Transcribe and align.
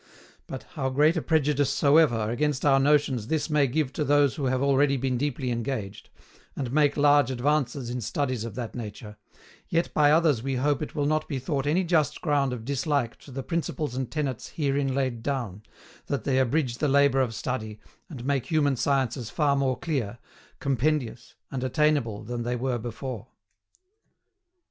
But, 0.47 0.63
how 0.73 0.89
great 0.89 1.15
a 1.15 1.21
prejudice 1.21 1.69
soever 1.69 2.31
against 2.31 2.65
our 2.65 2.79
notions 2.79 3.27
this 3.27 3.51
may 3.51 3.67
give 3.67 3.93
to 3.93 4.03
those 4.03 4.33
who 4.33 4.45
have 4.45 4.63
already 4.63 4.97
been 4.97 5.15
deeply 5.15 5.51
engaged, 5.51 6.09
and 6.55 6.71
make 6.73 6.97
large 6.97 7.29
advances 7.29 7.91
in 7.91 8.01
studies 8.01 8.43
of 8.43 8.55
that 8.55 8.73
nature, 8.73 9.17
yet 9.69 9.93
by 9.93 10.09
others 10.11 10.41
we 10.41 10.55
hope 10.55 10.81
it 10.81 10.95
will 10.95 11.05
not 11.05 11.27
be 11.27 11.37
thought 11.37 11.67
any 11.67 11.83
just 11.83 12.19
ground 12.19 12.51
of 12.51 12.65
dislike 12.65 13.15
to 13.17 13.29
the 13.29 13.43
principles 13.43 13.93
and 13.93 14.09
tenets 14.09 14.49
herein 14.55 14.95
laid 14.95 15.21
down, 15.21 15.61
that 16.07 16.23
they 16.23 16.39
abridge 16.39 16.79
the 16.79 16.87
labour 16.87 17.21
of 17.21 17.35
study, 17.35 17.79
and 18.09 18.25
make 18.25 18.47
human 18.47 18.75
sciences 18.75 19.29
far 19.29 19.55
more 19.55 19.77
clear, 19.77 20.17
compendious 20.59 21.35
and 21.51 21.63
attainable 21.63 22.23
than 22.23 22.41
they 22.41 22.55
were 22.55 22.79
before. 22.79 23.27